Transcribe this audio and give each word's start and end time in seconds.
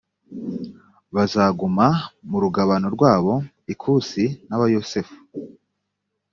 bazaguma 1.15 1.87
mu 2.29 2.37
rugabano 2.43 2.87
rwabo 2.95 3.33
ikusi 3.73 4.23
n 4.47 4.51
abayosefu 4.55 5.17